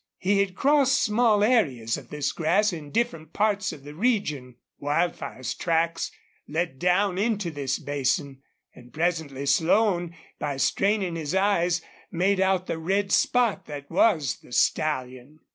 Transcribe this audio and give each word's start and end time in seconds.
He 0.17 0.39
had 0.39 0.55
crossed 0.55 0.99
small 0.99 1.43
areas 1.43 1.95
of 1.95 2.09
this 2.09 2.31
grass 2.31 2.73
in 2.73 2.89
different 2.89 3.33
parts 3.33 3.71
of 3.71 3.83
the 3.83 3.93
region. 3.93 4.55
Wildfire's 4.79 5.53
tracks 5.53 6.09
led 6.47 6.79
down 6.79 7.19
into 7.19 7.51
this 7.51 7.77
basin, 7.77 8.41
and 8.73 8.91
presently 8.91 9.45
Slone, 9.45 10.15
by 10.39 10.57
straining 10.57 11.15
his 11.15 11.35
eyes, 11.35 11.83
made 12.11 12.39
out 12.39 12.65
the 12.65 12.79
red 12.79 13.11
spot 13.11 13.67
that 13.67 13.91
was 13.91 14.39
the 14.39 14.51
stallion. 14.51 15.37